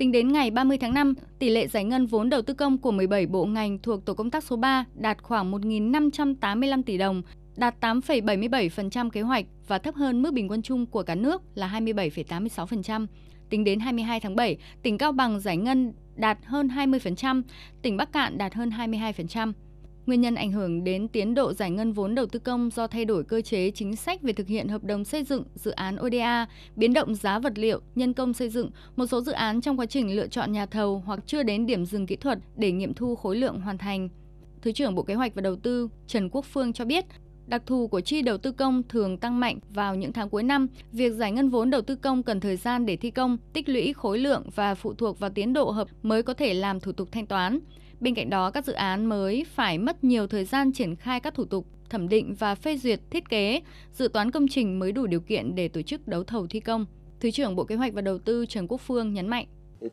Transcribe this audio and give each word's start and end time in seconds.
Tính 0.00 0.12
đến 0.12 0.32
ngày 0.32 0.50
30 0.50 0.78
tháng 0.78 0.94
5, 0.94 1.14
tỷ 1.38 1.50
lệ 1.50 1.66
giải 1.66 1.84
ngân 1.84 2.06
vốn 2.06 2.30
đầu 2.30 2.42
tư 2.42 2.54
công 2.54 2.78
của 2.78 2.90
17 2.90 3.26
bộ 3.26 3.44
ngành 3.44 3.78
thuộc 3.78 4.04
tổ 4.04 4.14
công 4.14 4.30
tác 4.30 4.44
số 4.44 4.56
3 4.56 4.84
đạt 4.94 5.22
khoảng 5.22 5.52
1.585 5.52 6.82
tỷ 6.82 6.98
đồng, 6.98 7.22
đạt 7.56 7.74
8,77% 7.80 9.10
kế 9.10 9.20
hoạch 9.20 9.44
và 9.66 9.78
thấp 9.78 9.94
hơn 9.94 10.22
mức 10.22 10.32
bình 10.34 10.48
quân 10.48 10.62
chung 10.62 10.86
của 10.86 11.02
cả 11.02 11.14
nước 11.14 11.42
là 11.54 11.80
27,86%. 11.80 13.06
Tính 13.50 13.64
đến 13.64 13.80
22 13.80 14.20
tháng 14.20 14.36
7, 14.36 14.58
tỉnh 14.82 14.98
Cao 14.98 15.12
Bằng 15.12 15.40
giải 15.40 15.56
ngân 15.56 15.92
đạt 16.16 16.38
hơn 16.44 16.68
20%, 16.68 17.42
tỉnh 17.82 17.96
Bắc 17.96 18.12
Cạn 18.12 18.38
đạt 18.38 18.54
hơn 18.54 18.70
22%. 18.70 19.52
Nguyên 20.10 20.20
nhân 20.20 20.34
ảnh 20.34 20.52
hưởng 20.52 20.84
đến 20.84 21.08
tiến 21.08 21.34
độ 21.34 21.52
giải 21.52 21.70
ngân 21.70 21.92
vốn 21.92 22.14
đầu 22.14 22.26
tư 22.26 22.38
công 22.38 22.70
do 22.70 22.86
thay 22.86 23.04
đổi 23.04 23.24
cơ 23.24 23.40
chế 23.40 23.70
chính 23.70 23.96
sách 23.96 24.22
về 24.22 24.32
thực 24.32 24.46
hiện 24.46 24.68
hợp 24.68 24.84
đồng 24.84 25.04
xây 25.04 25.24
dựng, 25.24 25.44
dự 25.54 25.70
án 25.70 25.96
ODA, 26.06 26.46
biến 26.76 26.92
động 26.92 27.14
giá 27.14 27.38
vật 27.38 27.52
liệu, 27.58 27.80
nhân 27.94 28.12
công 28.12 28.32
xây 28.32 28.48
dựng, 28.48 28.70
một 28.96 29.06
số 29.06 29.20
dự 29.20 29.32
án 29.32 29.60
trong 29.60 29.80
quá 29.80 29.86
trình 29.86 30.16
lựa 30.16 30.26
chọn 30.26 30.52
nhà 30.52 30.66
thầu 30.66 31.02
hoặc 31.06 31.20
chưa 31.26 31.42
đến 31.42 31.66
điểm 31.66 31.84
dừng 31.84 32.06
kỹ 32.06 32.16
thuật 32.16 32.38
để 32.56 32.72
nghiệm 32.72 32.94
thu 32.94 33.16
khối 33.16 33.36
lượng 33.36 33.60
hoàn 33.60 33.78
thành. 33.78 34.08
Thứ 34.62 34.72
trưởng 34.72 34.94
Bộ 34.94 35.02
Kế 35.02 35.14
hoạch 35.14 35.34
và 35.34 35.42
Đầu 35.42 35.56
tư 35.56 35.88
Trần 36.06 36.28
Quốc 36.30 36.44
Phương 36.44 36.72
cho 36.72 36.84
biết, 36.84 37.04
Đặc 37.50 37.62
thù 37.66 37.88
của 37.88 38.00
chi 38.00 38.22
đầu 38.22 38.38
tư 38.38 38.52
công 38.52 38.82
thường 38.88 39.16
tăng 39.18 39.40
mạnh 39.40 39.58
vào 39.70 39.94
những 39.94 40.12
tháng 40.12 40.28
cuối 40.28 40.42
năm, 40.42 40.66
việc 40.92 41.12
giải 41.12 41.32
ngân 41.32 41.48
vốn 41.48 41.70
đầu 41.70 41.82
tư 41.82 41.96
công 41.96 42.22
cần 42.22 42.40
thời 42.40 42.56
gian 42.56 42.86
để 42.86 42.96
thi 42.96 43.10
công, 43.10 43.36
tích 43.52 43.68
lũy 43.68 43.92
khối 43.92 44.18
lượng 44.18 44.42
và 44.54 44.74
phụ 44.74 44.94
thuộc 44.94 45.18
vào 45.18 45.30
tiến 45.30 45.52
độ 45.52 45.70
hợp 45.70 45.88
mới 46.02 46.22
có 46.22 46.34
thể 46.34 46.54
làm 46.54 46.80
thủ 46.80 46.92
tục 46.92 47.08
thanh 47.12 47.26
toán. 47.26 47.58
Bên 48.00 48.14
cạnh 48.14 48.30
đó, 48.30 48.50
các 48.50 48.64
dự 48.64 48.72
án 48.72 49.06
mới 49.06 49.44
phải 49.54 49.78
mất 49.78 50.04
nhiều 50.04 50.26
thời 50.26 50.44
gian 50.44 50.72
triển 50.72 50.96
khai 50.96 51.20
các 51.20 51.34
thủ 51.34 51.44
tục 51.44 51.66
thẩm 51.90 52.08
định 52.08 52.34
và 52.38 52.54
phê 52.54 52.76
duyệt 52.76 53.00
thiết 53.10 53.28
kế, 53.28 53.60
dự 53.92 54.08
toán 54.08 54.30
công 54.30 54.48
trình 54.48 54.78
mới 54.78 54.92
đủ 54.92 55.06
điều 55.06 55.20
kiện 55.20 55.54
để 55.54 55.68
tổ 55.68 55.82
chức 55.82 56.08
đấu 56.08 56.24
thầu 56.24 56.46
thi 56.46 56.60
công. 56.60 56.86
Thứ 57.20 57.30
trưởng 57.30 57.56
Bộ 57.56 57.64
Kế 57.64 57.74
hoạch 57.74 57.94
và 57.94 58.02
Đầu 58.02 58.18
tư 58.18 58.46
Trần 58.46 58.66
Quốc 58.68 58.80
Phương 58.80 59.14
nhấn 59.14 59.28
mạnh. 59.28 59.46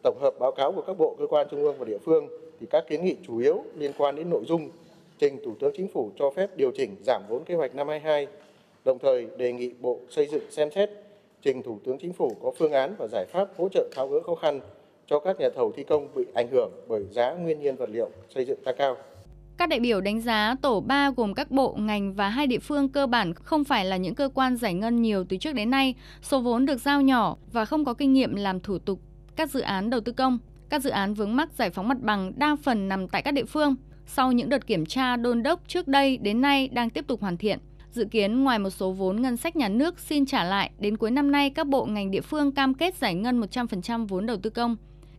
Tổng 0.04 0.18
hợp 0.22 0.34
báo 0.40 0.52
cáo 0.58 0.72
của 0.72 0.84
các 0.88 0.98
bộ 0.98 1.16
cơ 1.20 1.28
quan 1.30 1.48
trung 1.52 1.64
ương 1.64 1.76
và 1.80 1.86
địa 1.86 1.98
phương 2.06 2.28
thì 2.60 2.68
các 2.70 2.84
kiến 2.90 3.06
nghị 3.06 3.16
chủ 3.28 3.38
yếu 3.38 3.64
liên 3.78 3.92
quan 3.98 4.16
đến 4.16 4.30
nội 4.30 4.44
dung 4.48 4.70
trình 5.20 5.40
Thủ 5.46 5.56
tướng 5.60 5.74
Chính 5.78 5.88
phủ 5.88 6.12
cho 6.20 6.32
phép 6.36 6.58
điều 6.58 6.72
chỉnh 6.72 6.96
giảm 7.06 7.22
vốn 7.30 7.46
kế 7.46 7.56
hoạch 7.56 7.76
năm 7.76 7.88
22, 7.88 8.28
đồng 8.86 9.00
thời 9.00 9.28
đề 9.38 9.54
nghị 9.54 9.72
Bộ 9.80 10.00
Xây 10.10 10.28
dựng 10.28 10.52
xem 10.52 10.70
xét 10.76 10.90
trình 11.42 11.64
Thủ 11.64 11.80
tướng 11.86 11.98
Chính 11.98 12.14
phủ 12.14 12.36
có 12.44 12.52
phương 12.58 12.72
án 12.72 12.96
và 13.00 13.08
giải 13.12 13.26
pháp 13.26 13.48
hỗ 13.58 13.70
trợ 13.70 13.90
tháo 13.96 14.08
gỡ 14.08 14.20
khó 14.26 14.36
khăn 14.36 14.60
cho 15.08 15.20
các 15.20 15.40
nhà 15.40 15.50
thầu 15.56 15.72
thi 15.72 15.84
công 15.84 16.08
bị 16.16 16.26
ảnh 16.34 16.48
hưởng 16.52 16.72
bởi 16.88 17.04
giá 17.12 17.32
nguyên 17.32 17.60
nhiên 17.60 17.76
vật 17.76 17.90
liệu 17.90 18.10
xây 18.36 18.46
dựng 18.46 18.64
tăng 18.64 18.76
cao. 18.78 18.98
Các 19.58 19.70
đại 19.70 19.80
biểu 19.80 20.02
đánh 20.02 20.22
giá 20.22 20.56
tổ 20.62 20.80
3 20.80 21.12
gồm 21.18 21.34
các 21.34 21.52
bộ, 21.52 21.76
ngành 21.80 22.14
và 22.14 22.30
hai 22.30 22.48
địa 22.48 22.60
phương 22.60 22.90
cơ 22.90 23.08
bản 23.08 23.34
không 23.34 23.64
phải 23.64 23.86
là 23.86 23.98
những 23.98 24.16
cơ 24.16 24.30
quan 24.34 24.58
giải 24.58 24.74
ngân 24.74 25.02
nhiều 25.02 25.24
từ 25.30 25.38
trước 25.38 25.54
đến 25.54 25.70
nay, 25.70 25.96
số 26.22 26.42
vốn 26.42 26.66
được 26.66 26.78
giao 26.78 27.02
nhỏ 27.02 27.38
và 27.52 27.66
không 27.66 27.86
có 27.86 27.94
kinh 27.94 28.14
nghiệm 28.14 28.36
làm 28.36 28.60
thủ 28.60 28.78
tục 28.78 29.00
các 29.36 29.50
dự 29.50 29.60
án 29.60 29.90
đầu 29.90 30.02
tư 30.02 30.12
công. 30.12 30.40
Các 30.70 30.82
dự 30.82 30.90
án 30.90 31.14
vướng 31.14 31.36
mắc 31.36 31.50
giải 31.58 31.70
phóng 31.70 31.88
mặt 31.88 31.98
bằng 32.02 32.32
đa 32.36 32.56
phần 32.64 32.88
nằm 32.88 33.08
tại 33.08 33.22
các 33.22 33.32
địa 33.32 33.46
phương. 33.46 33.76
Sau 34.10 34.32
những 34.32 34.50
đợt 34.50 34.68
kiểm 34.68 34.86
tra 34.86 35.16
đôn 35.16 35.44
đốc 35.44 35.68
trước 35.68 35.88
đây 35.88 36.18
đến 36.18 36.42
nay 36.42 36.68
đang 36.68 36.90
tiếp 36.90 37.08
tục 37.08 37.22
hoàn 37.22 37.38
thiện. 37.38 37.60
Dự 37.92 38.06
kiến 38.06 38.44
ngoài 38.44 38.60
một 38.60 38.70
số 38.70 38.92
vốn 38.92 39.22
ngân 39.22 39.38
sách 39.38 39.56
nhà 39.56 39.70
nước 39.70 40.00
xin 40.00 40.26
trả 40.26 40.44
lại, 40.44 40.72
đến 40.80 40.98
cuối 40.98 41.12
năm 41.12 41.32
nay 41.32 41.50
các 41.50 41.68
bộ 41.68 41.86
ngành 41.86 42.12
địa 42.12 42.22
phương 42.22 42.52
cam 42.52 42.74
kết 42.74 42.96
giải 42.96 43.16
ngân 43.16 43.42
100% 43.42 44.08
vốn 44.08 44.26
đầu 44.26 44.38
tư 44.38 44.50
công. 44.50 44.76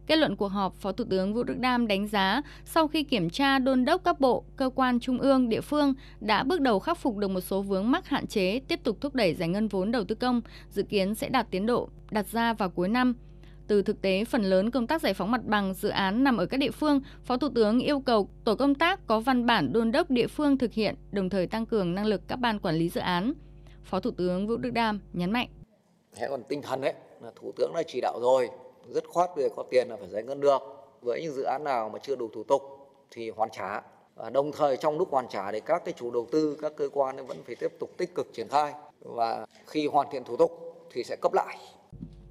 Kết 0.07 0.17
luận 0.17 0.37
cuộc 0.37 0.49
họp, 0.49 0.75
Phó 0.75 0.93
Thủ 0.93 1.05
tướng 1.11 1.35
Vũ 1.35 1.43
Đức 1.43 1.59
Đam 1.59 1.87
đánh 1.87 2.07
giá 2.07 2.43
sau 2.65 2.89
khi 2.89 3.03
kiểm 3.03 3.31
tra 3.31 3.59
đôn 3.59 3.85
đốc 3.85 4.05
các 4.05 4.21
bộ, 4.21 4.45
cơ 4.57 4.71
quan 4.75 5.01
trung 5.01 5.19
ương, 5.19 5.49
địa 5.49 5.61
phương 5.61 5.95
đã 6.21 6.43
bước 6.43 6.61
đầu 6.61 6.79
khắc 6.79 6.99
phục 6.99 7.17
được 7.17 7.29
một 7.29 7.41
số 7.41 7.63
vướng 7.63 7.91
mắc 7.91 8.09
hạn 8.09 8.27
chế, 8.27 8.61
tiếp 8.69 8.81
tục 8.85 9.01
thúc 9.01 9.15
đẩy 9.15 9.35
giải 9.35 9.49
ngân 9.49 9.69
vốn 9.69 9.93
đầu 9.93 10.05
tư 10.05 10.15
công, 10.15 10.41
dự 10.71 10.83
kiến 10.83 11.15
sẽ 11.15 11.29
đạt 11.29 11.51
tiến 11.51 11.67
độ 11.67 11.89
đặt 12.11 12.27
ra 12.27 12.53
vào 12.53 12.71
cuối 12.71 12.89
năm. 12.89 13.15
Từ 13.69 13.83
thực 13.83 14.03
tế, 14.03 14.25
phần 14.25 14.43
lớn 14.43 14.71
công 14.71 14.87
tác 14.87 15.03
giải 15.03 15.15
phóng 15.15 15.31
mặt 15.31 15.41
bằng 15.45 15.75
dự 15.75 15.89
án 15.89 16.25
nằm 16.25 16.37
ở 16.37 16.47
các 16.47 16.57
địa 16.57 16.71
phương, 16.71 17.01
Phó 17.25 17.37
Thủ 17.37 17.49
tướng 17.55 17.81
yêu 17.81 18.01
cầu 18.01 18.29
tổ 18.45 18.55
công 18.55 18.75
tác 18.75 19.07
có 19.07 19.21
văn 19.21 19.47
bản 19.47 19.73
đôn 19.73 19.93
đốc 19.93 20.11
địa 20.11 20.27
phương 20.27 20.59
thực 20.59 20.73
hiện, 20.73 20.95
đồng 21.13 21.31
thời 21.31 21.47
tăng 21.47 21.67
cường 21.67 21.95
năng 21.95 22.07
lực 22.07 22.21
các 22.29 22.37
ban 22.37 22.59
quản 22.59 22.75
lý 22.75 22.89
dự 22.89 23.01
án. 23.01 23.33
Phó 23.85 24.01
Thủ 24.01 24.11
tướng 24.11 24.49
Vũ 24.49 24.57
Đức 24.57 24.71
Đam 24.71 25.01
nhấn 25.13 25.31
mạnh. 25.31 25.49
Thế 26.17 26.27
còn 26.31 26.43
tinh 26.49 26.63
thần 26.63 26.83
ấy 26.83 26.95
là 27.21 27.31
Thủ 27.37 27.53
tướng 27.57 27.73
đã 27.75 27.83
chỉ 27.87 28.01
đạo 28.01 28.19
rồi, 28.23 28.49
rất 28.89 29.05
khoát 29.07 29.31
về 29.37 29.49
có 29.57 29.65
tiền 29.71 29.89
là 29.89 29.97
phải 29.97 30.09
giải 30.09 30.23
ngân 30.23 30.41
được. 30.41 30.59
Với 31.03 31.23
những 31.23 31.35
dự 31.35 31.43
án 31.43 31.65
nào 31.65 31.89
mà 31.89 31.99
chưa 31.99 32.17
đủ 32.17 32.29
thủ 32.35 32.43
tục 32.43 32.63
thì 33.11 33.31
hoàn 33.31 33.51
trả. 33.51 33.83
Và 34.17 34.31
đồng 34.31 34.53
thời 34.53 34.77
trong 34.77 34.99
lúc 34.99 35.11
hoàn 35.11 35.29
trả 35.29 35.53
thì 35.53 35.61
các 35.61 35.83
cái 35.85 35.95
chủ 35.97 36.11
đầu 36.11 36.27
tư, 36.33 36.59
các 36.63 36.73
cơ 36.77 36.89
quan 36.93 37.27
vẫn 37.27 37.37
phải 37.47 37.55
tiếp 37.55 37.73
tục 37.81 37.91
tích 37.97 38.15
cực 38.15 38.27
triển 38.33 38.49
khai 38.49 38.73
và 39.01 39.47
khi 39.67 39.87
hoàn 39.87 40.09
thiện 40.13 40.25
thủ 40.25 40.37
tục 40.37 40.51
thì 40.93 41.05
sẽ 41.05 41.17
cấp 41.23 41.33
lại 41.33 41.57